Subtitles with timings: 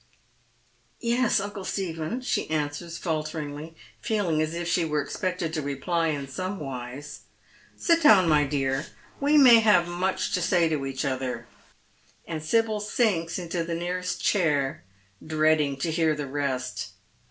[0.99, 6.27] "Yes, uncle Stephen," she answers falteringly, feeling as if she were expected to reply in
[6.27, 7.19] some wise."
[7.77, 8.87] Sit down, my dear.
[9.19, 11.45] We may have much to say to each other;"
[12.27, 14.83] and Sibyl sinks into the nearest chair,
[15.23, 16.93] dreading to hear the rest.